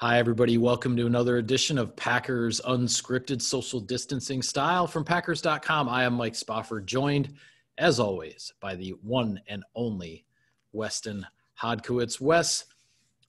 [0.00, 0.58] Hi, everybody.
[0.58, 5.88] Welcome to another edition of Packers Unscripted Social Distancing Style from Packers.com.
[5.88, 7.32] I am Mike Spofford, joined,
[7.78, 10.26] as always, by the one and only
[10.72, 11.26] Weston
[11.58, 12.20] Hodkiewicz.
[12.20, 12.66] Wes,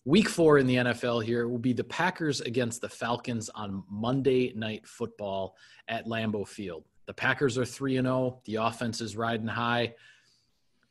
[0.04, 4.52] week four in the NFL here will be the Packers against the Falcons on Monday
[4.54, 5.56] Night Football
[5.88, 6.84] at Lambeau Field.
[7.06, 8.42] The Packers are 3 0.
[8.44, 9.96] The offense is riding high.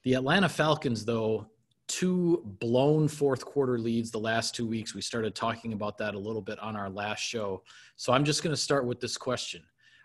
[0.05, 1.49] The Atlanta Falcons, though,
[1.97, 4.95] two blown fourth quarter leads the last two weeks.
[4.95, 7.63] We started talking about that a little bit on our last show.
[7.97, 9.63] So I'm just going to start with this question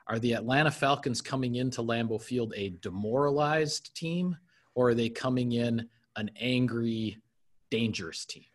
[0.08, 4.38] Are the Atlanta Falcons coming into Lambeau Field a demoralized team,
[4.74, 7.18] or are they coming in an angry,
[7.70, 8.46] dangerous team?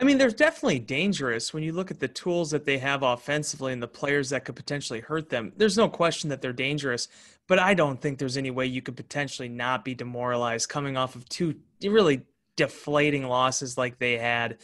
[0.00, 3.72] I mean, they're definitely dangerous when you look at the tools that they have offensively
[3.72, 5.52] and the players that could potentially hurt them.
[5.56, 7.08] There's no question that they're dangerous,
[7.48, 11.16] but I don't think there's any way you could potentially not be demoralized coming off
[11.16, 12.22] of two really
[12.56, 14.58] deflating losses like they had.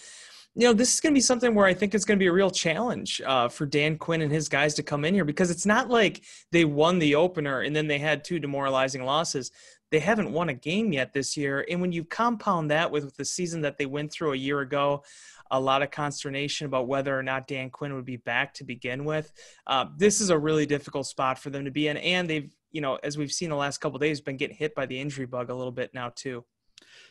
[0.55, 2.27] You know, this is going to be something where I think it's going to be
[2.27, 5.51] a real challenge uh, for Dan Quinn and his guys to come in here because
[5.51, 9.53] it's not like they won the opener and then they had two demoralizing losses.
[9.91, 11.65] They haven't won a game yet this year.
[11.71, 15.05] And when you compound that with the season that they went through a year ago,
[15.51, 19.05] a lot of consternation about whether or not Dan Quinn would be back to begin
[19.05, 19.33] with.
[19.67, 21.97] Uh, this is a really difficult spot for them to be in.
[21.97, 24.87] And they've, you know, as we've seen the last couple days, been getting hit by
[24.87, 26.45] the injury bug a little bit now, too.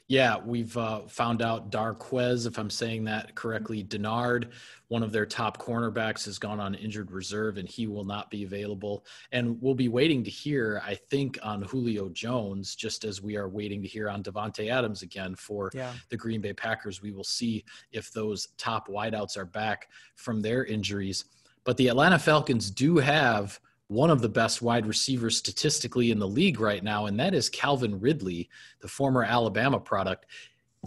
[0.10, 4.50] Yeah, we've uh, found out Darqueze, if I'm saying that correctly, Dennard,
[4.88, 8.44] one of their top cornerbacks, has gone on injured reserve and he will not be
[8.44, 9.06] available.
[9.32, 13.48] And we'll be waiting to hear, I think, on Julio Jones, just as we are
[13.48, 15.94] waiting to hear on Davante Adams again for yeah.
[16.10, 17.04] the Green Bay Packers.
[17.04, 21.26] We will see if those top wideouts are back from their injuries.
[21.66, 26.28] But the Atlanta Falcons do have one of the best wide receivers statistically in the
[26.28, 28.48] league right now, and that is Calvin Ridley,
[28.81, 30.28] the former Alabama product.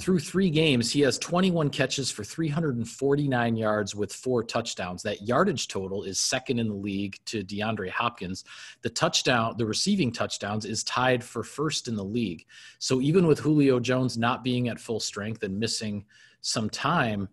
[0.01, 5.03] Through three games, he has 21 catches for 349 yards with four touchdowns.
[5.03, 8.45] That yardage total is second in the league to DeAndre Hopkins.
[8.83, 12.47] The touchdown, the receiving touchdowns, is tied for first in the league.
[12.79, 16.05] So even with Julio Jones not being at full strength and missing
[16.41, 17.29] some time,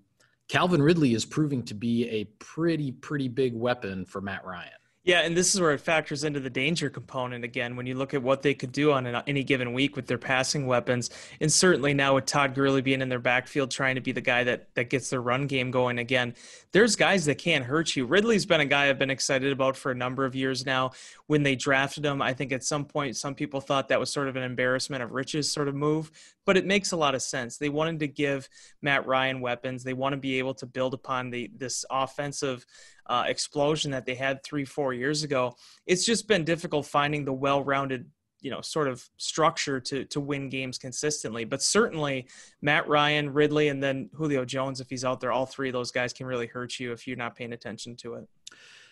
[0.47, 4.78] Calvin Ridley is proving to be a pretty, pretty big weapon for Matt Ryan.
[5.09, 8.13] Yeah, and this is where it factors into the danger component again when you look
[8.13, 11.09] at what they could do on an, any given week with their passing weapons.
[11.41, 14.43] And certainly now with Todd Gurley being in their backfield trying to be the guy
[14.43, 16.35] that that gets their run game going again,
[16.71, 18.05] there's guys that can't hurt you.
[18.05, 20.91] Ridley's been a guy I've been excited about for a number of years now.
[21.27, 24.27] When they drafted him, I think at some point some people thought that was sort
[24.27, 26.11] of an embarrassment of riches sort of move,
[26.45, 27.57] but it makes a lot of sense.
[27.57, 28.47] They wanted to give
[28.81, 29.83] Matt Ryan weapons.
[29.83, 32.65] They want to be able to build upon the this offensive
[33.07, 35.55] uh, explosion that they had three, four years ago.
[35.87, 38.11] It's just been difficult finding the well-rounded
[38.41, 42.27] you know sort of structure to to win games consistently but certainly
[42.61, 45.91] matt ryan ridley and then julio jones if he's out there all three of those
[45.91, 48.27] guys can really hurt you if you're not paying attention to it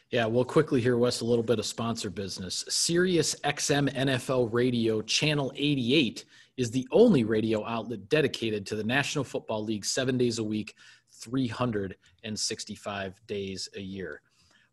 [0.10, 2.64] yeah, well, quickly here, Wes, a little bit of sponsor business.
[2.70, 6.24] Sirius XM NFL Radio Channel 88
[6.56, 10.76] is the only radio outlet dedicated to the National Football League seven days a week,
[11.12, 14.22] 365 days a year.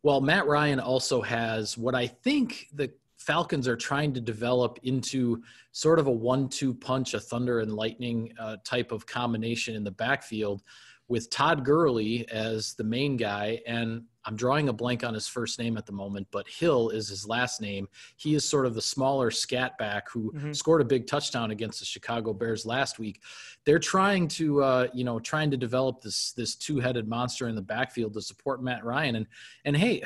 [0.04, 5.42] Well, Matt Ryan also has what I think the Falcons are trying to develop into
[5.72, 9.84] sort of a one two punch, a thunder and lightning uh, type of combination in
[9.84, 10.62] the backfield
[11.08, 15.58] with Todd Gurley as the main guy and I'm drawing a blank on his first
[15.58, 17.88] name at the moment, but Hill is his last name.
[18.16, 20.52] He is sort of the smaller scat back who mm-hmm.
[20.52, 23.20] scored a big touchdown against the Chicago Bears last week.
[23.64, 27.54] They're trying to, uh, you know, trying to develop this this two headed monster in
[27.54, 29.16] the backfield to support Matt Ryan.
[29.16, 29.26] And
[29.64, 30.02] and hey,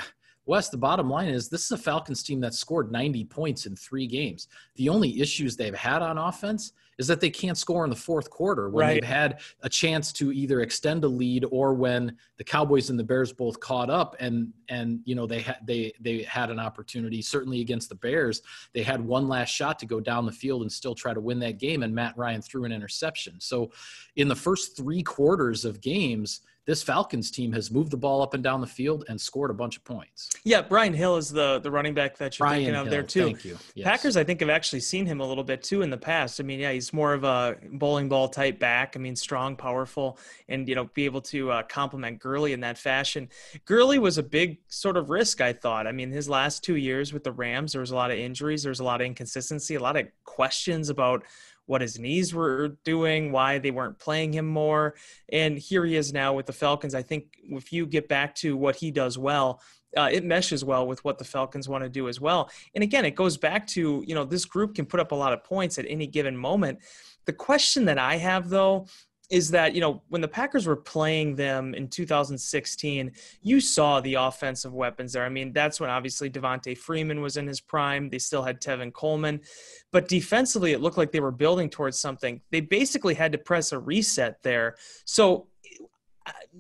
[0.48, 3.76] Wes, the bottom line is this is a Falcons team that scored 90 points in
[3.76, 4.48] three games.
[4.76, 8.31] The only issues they've had on offense is that they can't score in the fourth
[8.31, 8.94] quarter when right.
[8.94, 13.04] they've had a chance to either extend a lead or when the Cowboys and the
[13.04, 17.22] Bears both caught up and and you know they had they they had an opportunity
[17.22, 18.42] certainly against the Bears
[18.72, 21.39] they had one last shot to go down the field and still try to win
[21.39, 23.39] that game and Matt Ryan threw an interception.
[23.39, 23.71] So
[24.16, 28.34] in the first 3 quarters of games this Falcons team has moved the ball up
[28.34, 30.28] and down the field and scored a bunch of points.
[30.44, 33.03] Yeah, Brian Hill is the the running back that you're Brian thinking of Hill, there
[33.03, 33.24] too.
[33.24, 33.56] Thank you.
[33.74, 33.84] Yes.
[33.86, 36.41] Packers, I think, have actually seen him a little bit too in the past.
[36.41, 38.97] I mean, yeah, he's more of a bowling ball type back.
[38.97, 40.18] I mean, strong, powerful,
[40.50, 43.30] and you know, be able to uh, complement Gurley in that fashion.
[43.65, 45.86] Gurley was a big sort of risk, I thought.
[45.86, 48.62] I mean, his last two years with the Rams, there was a lot of injuries,
[48.62, 51.24] there was a lot of inconsistency, a lot of questions about
[51.68, 54.94] what his knees were doing, why they weren't playing him more.
[55.30, 56.94] And here he is now with the Falcons.
[56.94, 59.60] I think if you get back to what he does well,
[59.94, 62.50] uh, it meshes well with what the Falcons want to do as well.
[62.74, 65.34] And again, it goes back to, you know, this group can put up a lot
[65.34, 66.78] of points at any given moment.
[67.26, 68.86] The question that I have, though,
[69.30, 74.15] is that you know when the Packers were playing them in 2016, you saw the
[74.15, 75.25] offensive weapons there.
[75.25, 78.09] I mean, that's when obviously Devonta Freeman was in his prime.
[78.09, 79.41] They still had Tevin Coleman,
[79.92, 82.41] but defensively, it looked like they were building towards something.
[82.51, 84.77] They basically had to press a reset there.
[85.04, 85.48] So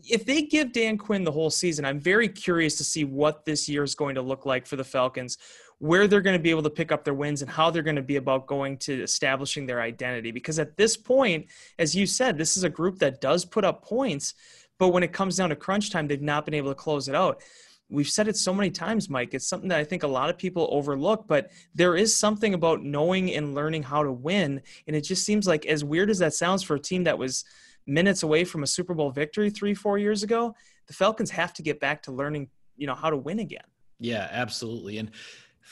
[0.04, 3.68] if they give Dan Quinn the whole season, I'm very curious to see what this
[3.68, 5.38] year is going to look like for the Falcons,
[5.78, 7.96] where they're going to be able to pick up their wins, and how they're going
[7.96, 10.30] to be about going to establishing their identity.
[10.30, 11.46] Because at this point,
[11.78, 14.34] as you said, this is a group that does put up points,
[14.78, 17.14] but when it comes down to crunch time, they've not been able to close it
[17.14, 17.42] out.
[17.90, 19.32] We've said it so many times, Mike.
[19.32, 22.82] It's something that I think a lot of people overlook, but there is something about
[22.82, 24.60] knowing and learning how to win.
[24.86, 27.44] And it just seems like, as weird as that sounds for a team that was
[27.88, 30.54] minutes away from a Super Bowl victory three, four years ago,
[30.86, 33.64] the Falcons have to get back to learning, you know, how to win again.
[33.98, 34.98] Yeah, absolutely.
[34.98, 35.10] And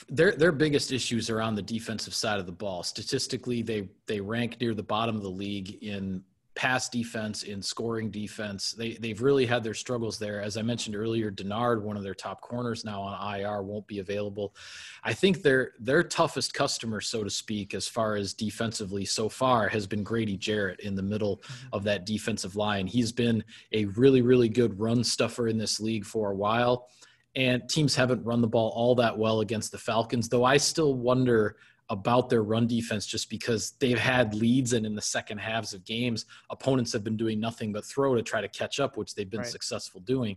[0.08, 2.82] their their biggest issues are on the defensive side of the ball.
[2.82, 6.22] Statistically, they they rank near the bottom of the league in
[6.56, 8.73] pass defense, in scoring defense.
[8.73, 10.41] They they've really had their struggles there.
[10.41, 13.99] As I mentioned earlier, Dennard, one of their top corners now on IR, won't be
[13.99, 14.55] available.
[15.05, 19.69] I think their their toughest customer, so to speak, as far as defensively so far,
[19.69, 21.69] has been Grady Jarrett in the middle mm-hmm.
[21.75, 22.87] of that defensive line.
[22.87, 26.88] He's been a really really good run stuffer in this league for a while.
[27.37, 30.94] And teams haven't run the ball all that well against the Falcons, though I still
[30.94, 31.56] wonder
[31.88, 35.84] about their run defense just because they've had leads and in the second halves of
[35.84, 39.30] games opponents have been doing nothing but throw to try to catch up which they've
[39.30, 39.48] been right.
[39.48, 40.36] successful doing.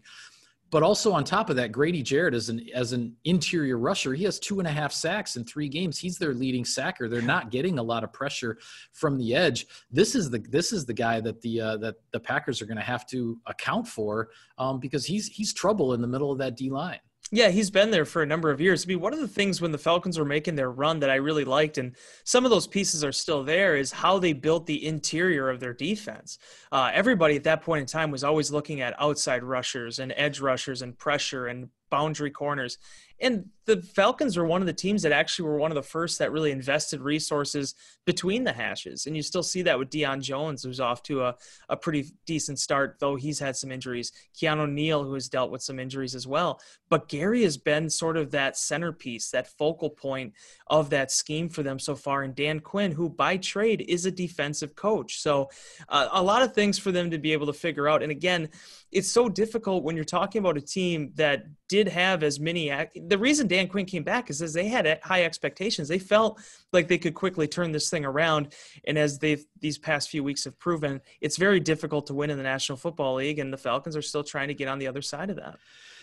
[0.72, 4.24] But also on top of that grady jarrett as an as an interior rusher he
[4.26, 5.98] has two and a half sacks in three games.
[5.98, 7.10] He's their leading sacker.
[7.10, 8.60] They're not getting a lot of pressure
[8.92, 9.66] from the edge.
[9.90, 12.78] This is the this is the guy that the uh, that the packers are going
[12.78, 14.30] to have to account for
[14.60, 17.00] um, because he's he's trouble in the middle of that d line
[17.32, 18.86] yeah, he's been there for a number of years.
[18.86, 21.16] I mean, one of the things when the Falcons were making their run that I
[21.16, 24.86] really liked, and some of those pieces are still there, is how they built the
[24.86, 26.40] interior of their defense.
[26.72, 30.40] Uh, everybody at that point in time was always looking at outside rushers and edge
[30.40, 32.78] rushers and pressure and boundary corners.
[33.22, 36.18] And the Falcons were one of the teams that actually were one of the first
[36.18, 39.06] that really invested resources between the hashes.
[39.06, 41.36] And you still see that with Deion Jones, who's off to a,
[41.70, 44.12] a pretty decent start, though he's had some injuries.
[44.36, 46.60] Keanu Neal, who has dealt with some injuries as well.
[46.90, 50.34] But Gary has been sort of that centerpiece, that focal point
[50.66, 52.24] of that scheme for them so far.
[52.24, 55.20] And Dan Quinn, who by trade is a defensive coach.
[55.20, 55.52] So
[55.88, 58.02] uh, a lot of things for them to be able to figure out.
[58.02, 58.50] And again,
[58.92, 62.72] it's so difficult when you're talking about a team that did have as many.
[63.10, 65.88] The reason Dan Quinn came back is as they had high expectations.
[65.88, 66.40] They felt
[66.72, 68.54] like they could quickly turn this thing around.
[68.86, 72.38] And as they've these past few weeks have proven, it's very difficult to win in
[72.38, 75.02] the National Football League, and the Falcons are still trying to get on the other
[75.02, 75.58] side of that.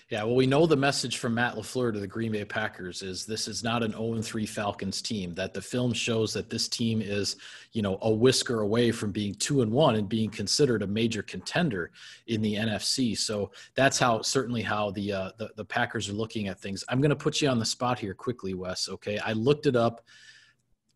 [0.09, 3.27] Yeah, well, we know the message from Matt LaFleur to the Green Bay Packers is
[3.27, 5.35] this is not an 0 3 Falcons team.
[5.35, 7.35] That the film shows that this team is,
[7.73, 11.25] you know, a whisker away from being 2 and 1 and being considered a major
[11.25, 11.91] contender
[12.29, 13.19] in the NFC.
[13.19, 16.85] So that's how certainly how the uh, the, the Packers are looking at things.
[16.89, 18.89] I'm going to put you on the spot here quickly, Wes.
[18.89, 20.03] Okay, I looked it up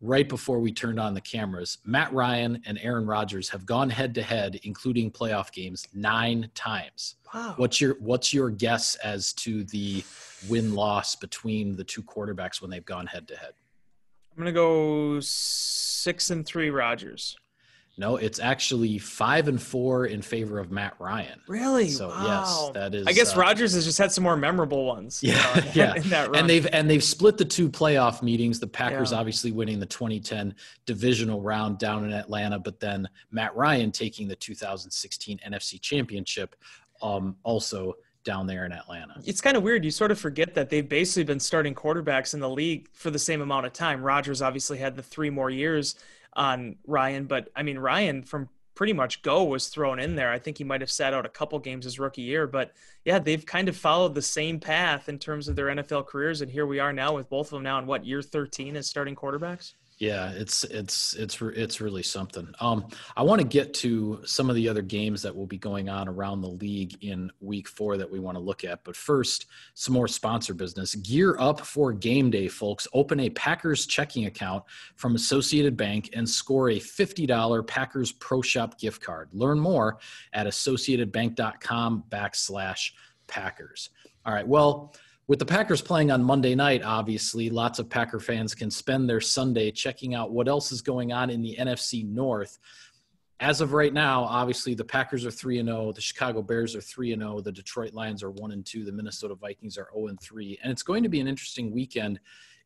[0.00, 1.78] right before we turned on the cameras.
[1.84, 7.16] Matt Ryan and Aaron Rodgers have gone head to head, including playoff games, nine times.
[7.34, 7.54] Wow.
[7.56, 10.02] What's your What's your guess as to the
[10.48, 13.52] win loss between the two quarterbacks when they've gone head to head?
[14.32, 17.36] I'm gonna go six and three Rodgers.
[18.00, 21.38] No, it's actually five and four in favor of Matt Ryan.
[21.46, 21.90] Really?
[21.90, 22.24] So wow.
[22.24, 23.06] yes, that is.
[23.06, 25.22] I guess uh, Rodgers has just had some more memorable ones.
[25.22, 25.94] Yeah, you know, yeah.
[25.96, 26.38] In that run.
[26.38, 28.58] And they've and they've split the two playoff meetings.
[28.58, 29.18] The Packers yeah.
[29.18, 30.54] obviously winning the 2010
[30.86, 36.56] divisional round down in Atlanta, but then Matt Ryan taking the 2016 NFC Championship,
[37.02, 39.14] um, also down there in Atlanta.
[39.24, 39.84] It's kind of weird.
[39.84, 43.18] You sort of forget that they've basically been starting quarterbacks in the league for the
[43.18, 44.02] same amount of time.
[44.02, 45.94] Rodgers obviously had the three more years
[46.34, 50.30] on Ryan, but I mean Ryan from pretty much go was thrown in there.
[50.30, 52.72] I think he might have sat out a couple games his rookie year, but
[53.04, 56.50] yeah, they've kind of followed the same path in terms of their NFL careers, and
[56.50, 59.14] here we are now with both of them now in what year 13 as starting
[59.14, 59.74] quarterbacks.
[60.00, 62.48] Yeah, it's it's it's it's really something.
[62.58, 62.88] Um,
[63.18, 66.08] I want to get to some of the other games that will be going on
[66.08, 68.82] around the league in Week Four that we want to look at.
[68.82, 70.94] But first, some more sponsor business.
[70.94, 72.88] Gear up for game day, folks.
[72.94, 74.64] Open a Packers checking account
[74.96, 79.28] from Associated Bank and score a fifty dollar Packers Pro Shop gift card.
[79.34, 79.98] Learn more
[80.32, 82.92] at AssociatedBank.com backslash
[83.26, 83.90] Packers.
[84.24, 84.48] All right.
[84.48, 84.94] Well
[85.30, 89.20] with the Packers playing on Monday night, obviously, lots of Packer fans can spend their
[89.20, 92.58] Sunday checking out what else is going on in the NFC North.
[93.38, 97.14] As of right now, obviously, the Packers are 3 0, the Chicago Bears are 3
[97.14, 100.58] 0, the Detroit Lions are 1 2, the Minnesota Vikings are 0 3.
[100.64, 102.18] And it's going to be an interesting weekend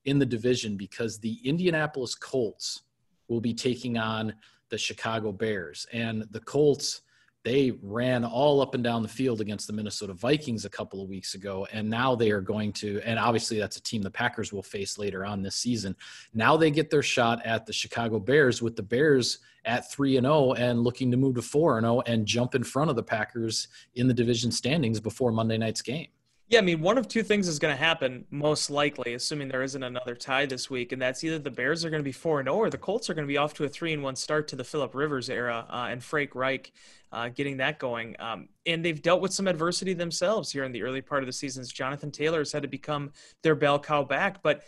[0.06, 2.84] in the division because the Indianapolis Colts
[3.28, 4.34] will be taking on
[4.70, 5.86] the Chicago Bears.
[5.92, 7.02] And the Colts,
[7.44, 11.10] they ran all up and down the field against the Minnesota Vikings a couple of
[11.10, 11.66] weeks ago.
[11.72, 14.96] And now they are going to, and obviously that's a team the Packers will face
[14.96, 15.94] later on this season.
[16.32, 20.24] Now they get their shot at the Chicago Bears with the Bears at 3 and
[20.24, 23.02] 0 and looking to move to 4 and 0 and jump in front of the
[23.02, 26.08] Packers in the division standings before Monday night's game.
[26.48, 29.62] Yeah, I mean, one of two things is going to happen, most likely, assuming there
[29.62, 32.38] isn't another tie this week, and that's either the Bears are going to be four
[32.38, 34.14] and zero, or the Colts are going to be off to a three and one
[34.14, 36.70] start to the Philip Rivers era, uh, and Frank Reich
[37.12, 38.14] uh, getting that going.
[38.18, 41.32] Um, and they've dealt with some adversity themselves here in the early part of the
[41.32, 41.72] seasons.
[41.72, 44.64] Jonathan Taylor has had to become their bell cow back, but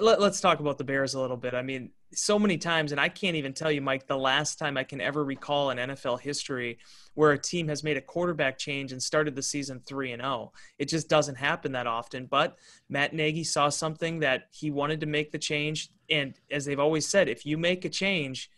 [0.00, 1.54] let, us talk about the Bears a little bit.
[1.54, 4.76] I mean, so many times, and I can't even tell you, Mike, the last time
[4.76, 6.78] I can ever recall in NFL history
[7.14, 10.52] where a team has made a quarterback change and started the season 3 and 0.
[10.78, 15.06] It just doesn't happen that often, but Matt Nagy saw something that he wanted to
[15.06, 18.50] make the change and as they've always said, if you make a change,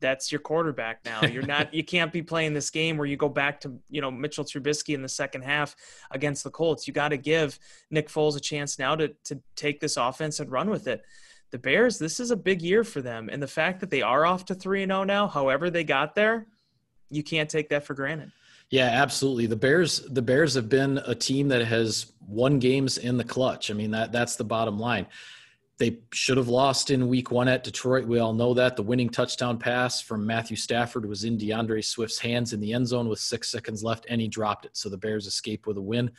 [0.00, 1.24] that's your quarterback now.
[1.24, 4.10] You're not you can't be playing this game where you go back to, you know,
[4.10, 5.74] Mitchell Trubisky in the second half
[6.10, 6.86] against the Colts.
[6.86, 7.58] You got to give
[7.90, 11.02] Nick Foles a chance now to to take this offense and run with it.
[11.50, 14.26] The Bears, this is a big year for them and the fact that they are
[14.26, 16.46] off to 3 and 0 now, however they got there,
[17.10, 18.32] you can't take that for granted.
[18.70, 19.46] Yeah, absolutely.
[19.46, 23.70] The Bears the Bears have been a team that has won games in the clutch.
[23.70, 25.06] I mean that that's the bottom line.
[25.78, 28.04] They should have lost in week one at Detroit.
[28.06, 28.74] We all know that.
[28.74, 32.88] The winning touchdown pass from Matthew Stafford was in D'Andre Swift's hands in the end
[32.88, 34.76] zone with six seconds left, and he dropped it.
[34.76, 36.10] So the Bears escape with a win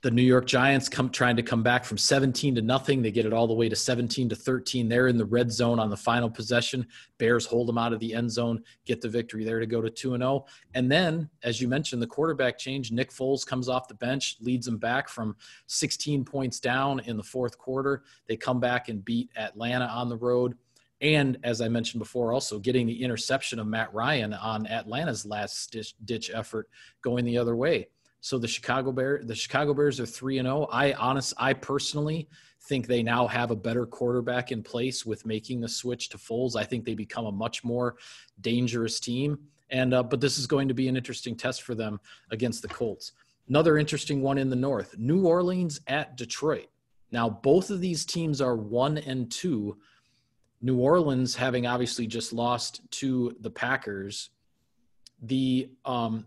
[0.00, 3.02] the New York Giants come trying to come back from 17 to nothing.
[3.02, 4.88] They get it all the way to 17 to 13.
[4.88, 6.86] They're in the red zone on the final possession.
[7.18, 9.90] Bears hold them out of the end zone, get the victory there to go to
[9.90, 10.46] 2 and 0.
[10.74, 14.66] And then, as you mentioned, the quarterback change, Nick Foles comes off the bench, leads
[14.66, 15.34] them back from
[15.66, 18.04] 16 points down in the fourth quarter.
[18.28, 20.56] They come back and beat Atlanta on the road.
[21.00, 25.72] And as I mentioned before, also getting the interception of Matt Ryan on Atlanta's last
[25.72, 26.68] ditch, ditch effort
[27.02, 27.88] going the other way.
[28.20, 30.66] So the Chicago Bear, the Chicago Bears are three and zero.
[30.68, 30.72] Oh.
[30.72, 32.28] I honest, I personally
[32.62, 36.56] think they now have a better quarterback in place with making the switch to Foles.
[36.56, 37.96] I think they become a much more
[38.40, 39.38] dangerous team.
[39.70, 42.68] And uh, but this is going to be an interesting test for them against the
[42.68, 43.12] Colts.
[43.48, 46.68] Another interesting one in the North: New Orleans at Detroit.
[47.12, 49.76] Now both of these teams are one and two.
[50.60, 54.30] New Orleans having obviously just lost to the Packers.
[55.22, 56.26] The um,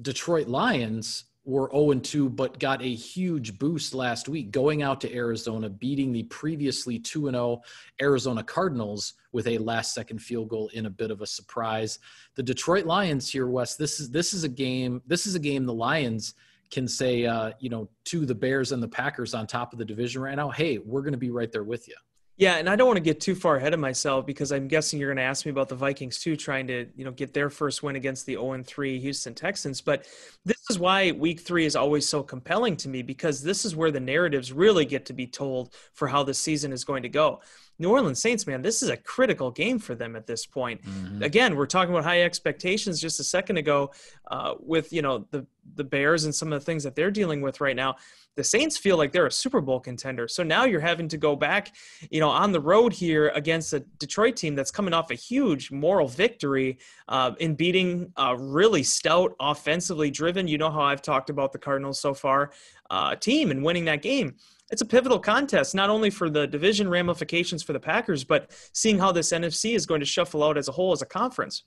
[0.00, 5.14] Detroit Lions were 0 2, but got a huge boost last week going out to
[5.14, 7.60] Arizona, beating the previously 2 0
[8.00, 11.98] Arizona Cardinals with a last second field goal in a bit of a surprise.
[12.36, 15.66] The Detroit Lions here, Wes, this is this is a game, this is a game
[15.66, 16.34] the Lions
[16.70, 19.84] can say, uh, you know, to the Bears and the Packers on top of the
[19.84, 21.94] division right now, hey, we're going to be right there with you.
[22.38, 24.98] Yeah, and I don't want to get too far ahead of myself because I'm guessing
[24.98, 27.50] you're going to ask me about the Vikings too, trying to you know get their
[27.50, 29.80] first win against the 0-3 Houston Texans.
[29.82, 30.06] But
[30.44, 33.90] this is why Week Three is always so compelling to me because this is where
[33.90, 37.42] the narratives really get to be told for how the season is going to go.
[37.82, 40.82] New Orleans Saints, man, this is a critical game for them at this point.
[40.82, 41.22] Mm-hmm.
[41.22, 43.90] Again, we're talking about high expectations just a second ago
[44.30, 47.40] uh, with you know the the Bears and some of the things that they're dealing
[47.42, 47.96] with right now
[48.36, 50.26] the Saints feel like they're a Super Bowl contender.
[50.26, 51.74] So now you're having to go back,
[52.10, 55.70] you know, on the road here against a Detroit team that's coming off a huge
[55.70, 60.48] moral victory uh, in beating a really stout, offensively driven.
[60.48, 62.52] You know how I've talked about the Cardinals so far,
[62.90, 64.36] uh, team and winning that game.
[64.72, 68.98] It's a pivotal contest, not only for the division ramifications for the Packers, but seeing
[68.98, 71.64] how this NFC is going to shuffle out as a whole as a conference.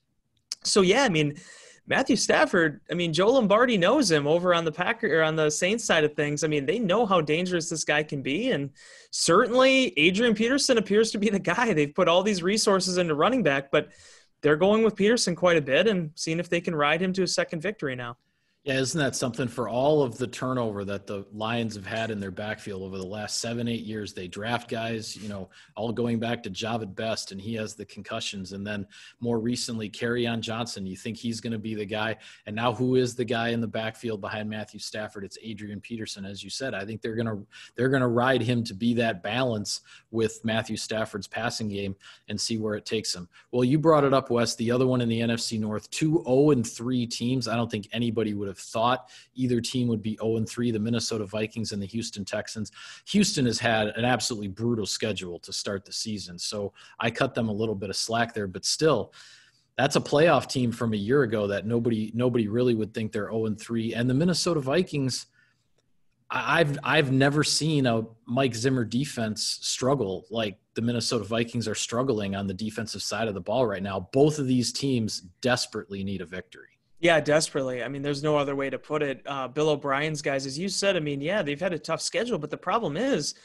[0.64, 1.36] So yeah, I mean
[1.88, 5.52] Matthew Stafford, I mean, Joe Lombardi knows him over on the Packer or on the
[5.52, 6.44] Saints side of things.
[6.44, 8.50] I mean, they know how dangerous this guy can be.
[8.50, 8.72] And
[9.12, 11.74] certainly Adrian Peterson appears to be the guy.
[11.74, 13.90] They've put all these resources into running back, but
[14.42, 17.24] they're going with Peterson quite a bit and seeing if they can ride him to
[17.24, 18.18] a second victory now.
[18.66, 22.20] Yeah, isn't that something for all of the turnover that the Lions have had in
[22.20, 24.12] their backfield over the last seven, eight years?
[24.12, 27.86] They draft guys, you know, all going back to Jahvid Best, and he has the
[27.86, 28.54] concussions.
[28.54, 28.88] And then
[29.20, 29.92] more recently,
[30.26, 30.88] on Johnson.
[30.88, 32.18] You think he's going to be the guy.
[32.48, 35.24] And now who is the guy in the backfield behind Matthew Stafford?
[35.24, 36.74] It's Adrian Peterson, as you said.
[36.74, 37.46] I think they're going to
[37.76, 41.96] they're going to ride him to be that balance with Matthew Stafford's passing game
[42.30, 43.30] and see where it takes him.
[43.52, 44.56] Well, you brought it up, Wes.
[44.56, 47.48] The other one in the NFC North, two 0 and 3 teams.
[47.48, 50.80] I don't think anybody would have have thought either team would be 0 3, the
[50.80, 52.72] Minnesota Vikings and the Houston Texans.
[53.08, 56.40] Houston has had an absolutely brutal schedule to start the season.
[56.40, 59.14] So I cut them a little bit of slack there, but still,
[59.78, 63.30] that's a playoff team from a year ago that nobody nobody really would think they're
[63.30, 63.94] 0 and 3.
[63.94, 65.26] And the Minnesota Vikings,
[66.30, 72.36] I've I've never seen a Mike Zimmer defense struggle like the Minnesota Vikings are struggling
[72.36, 74.10] on the defensive side of the ball right now.
[74.12, 76.75] Both of these teams desperately need a victory.
[77.00, 77.84] Yeah, desperately.
[77.84, 79.22] I mean, there's no other way to put it.
[79.26, 82.38] Uh, Bill O'Brien's guys, as you said, I mean, yeah, they've had a tough schedule,
[82.38, 83.36] but the problem is,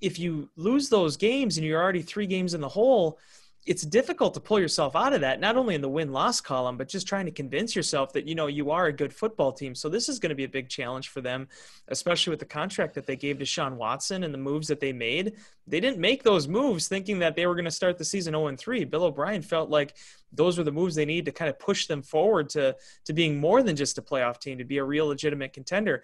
[0.00, 3.18] if you lose those games and you're already three games in the hole,
[3.66, 6.76] it's difficult to pull yourself out of that not only in the win loss column
[6.76, 9.74] but just trying to convince yourself that you know you are a good football team.
[9.74, 11.48] So this is going to be a big challenge for them
[11.88, 14.92] especially with the contract that they gave to Deshaun Watson and the moves that they
[14.92, 15.34] made.
[15.66, 18.54] They didn't make those moves thinking that they were going to start the season 0
[18.56, 19.96] 3 Bill O'Brien felt like
[20.32, 23.38] those were the moves they need to kind of push them forward to to being
[23.38, 26.02] more than just a playoff team to be a real legitimate contender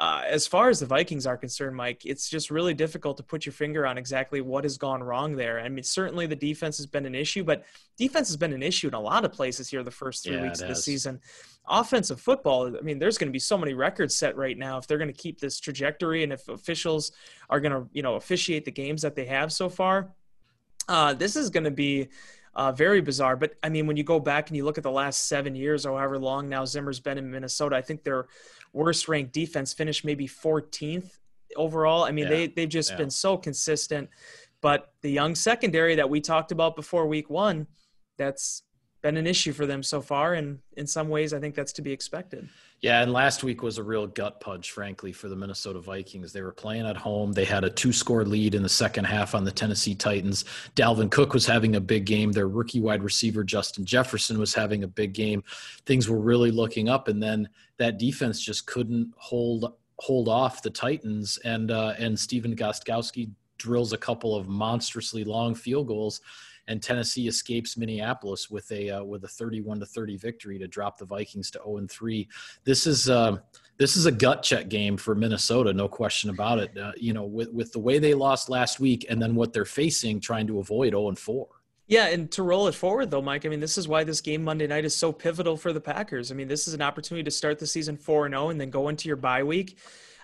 [0.00, 3.44] uh, as far as the Vikings are concerned, Mike, it's just really difficult to put
[3.44, 5.60] your finger on exactly what has gone wrong there.
[5.60, 7.64] I mean, certainly the defense has been an issue, but
[7.98, 10.42] defense has been an issue in a lot of places here the first three yeah,
[10.42, 11.20] weeks of the season.
[11.68, 14.86] Offensive football, I mean, there's going to be so many records set right now if
[14.86, 17.12] they're going to keep this trajectory and if officials
[17.50, 20.14] are going to, you know, officiate the games that they have so far.
[20.88, 22.08] Uh, this is going to be
[22.54, 23.36] uh, very bizarre.
[23.36, 25.86] But I mean, when you go back and you look at the last seven years
[25.86, 28.26] or however long now Zimmer's been in Minnesota, I think they're
[28.72, 31.18] worst ranked defense finished maybe 14th
[31.56, 32.04] overall.
[32.04, 32.30] I mean, yeah.
[32.30, 32.96] they they've just yeah.
[32.96, 34.08] been so consistent.
[34.60, 37.66] But the young secondary that we talked about before week one,
[38.18, 38.62] that's
[39.02, 41.82] been an issue for them so far, and in some ways, I think that's to
[41.82, 42.48] be expected.
[42.80, 46.32] Yeah, and last week was a real gut punch, frankly, for the Minnesota Vikings.
[46.32, 47.32] They were playing at home.
[47.32, 50.46] They had a two score lead in the second half on the Tennessee Titans.
[50.76, 52.32] Dalvin Cook was having a big game.
[52.32, 55.44] Their rookie wide receiver, Justin Jefferson, was having a big game.
[55.84, 60.70] Things were really looking up, and then that defense just couldn't hold hold off the
[60.70, 61.38] Titans.
[61.44, 66.22] And uh, and Stephen Gostkowski drills a couple of monstrously long field goals
[66.70, 70.98] and Tennessee escapes Minneapolis with a uh, with a 31 to 30 victory to drop
[70.98, 72.28] the Vikings to 0 and 3.
[72.64, 73.38] This is uh,
[73.76, 76.78] this is a gut check game for Minnesota, no question about it.
[76.78, 79.64] Uh, you know, with with the way they lost last week and then what they're
[79.64, 81.48] facing, trying to avoid 0 and 4.
[81.88, 84.44] Yeah, and to roll it forward though, Mike, I mean, this is why this game
[84.44, 86.30] Monday night is so pivotal for the Packers.
[86.30, 88.70] I mean, this is an opportunity to start the season 4 and 0 and then
[88.70, 89.76] go into your bye week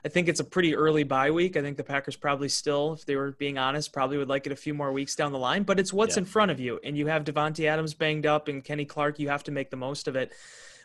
[0.05, 1.57] I think it's a pretty early bye week.
[1.57, 4.53] I think the Packers probably still, if they were being honest, probably would like it
[4.53, 5.63] a few more weeks down the line.
[5.63, 6.21] But it's what's yeah.
[6.21, 9.19] in front of you, and you have Davante Adams banged up and Kenny Clark.
[9.19, 10.33] You have to make the most of it.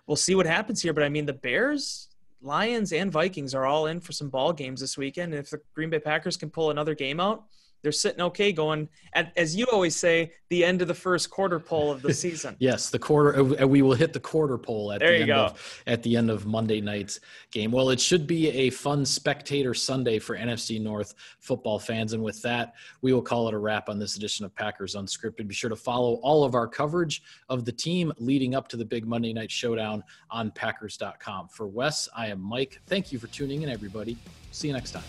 [0.08, 0.94] We'll see what happens here.
[0.94, 2.10] But I mean, the Bears,
[2.42, 5.34] Lions, and Vikings are all in for some ball games this weekend.
[5.34, 7.44] If the Green Bay Packers can pull another game out,
[7.82, 11.60] they're sitting okay going at, as you always say the end of the first quarter
[11.60, 12.56] pole of the season.
[12.60, 15.46] Yes the quarter uh, we will hit the quarter pole at there the end go.
[15.46, 17.20] of at the end of monday night's
[17.52, 17.72] game.
[17.72, 22.14] Well it should be a fun spectator sunday for nfc north football fans.
[22.14, 25.48] And with that we will call it a wrap on this edition of packers unscripted.
[25.48, 28.86] Be sure to follow all of our coverage of the team leading up to the
[28.86, 32.80] big monday night showdown on packers.com for wes i am mike.
[32.88, 34.18] Thank you for tuning in everybody.
[34.52, 35.04] See you next time